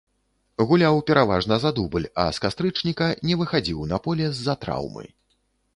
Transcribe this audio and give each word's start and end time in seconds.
Гуляў 0.69 0.95
пераважна 1.09 1.59
за 1.65 1.71
дубль, 1.81 2.07
а 2.23 2.25
з 2.39 2.43
кастрычніка 2.47 3.11
не 3.29 3.35
выхадзіў 3.45 3.79
на 3.95 4.03
поле 4.09 4.25
з-за 4.41 4.53
траўмы. 4.65 5.05